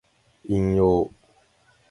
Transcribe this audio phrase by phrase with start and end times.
[0.49, 1.13] 引用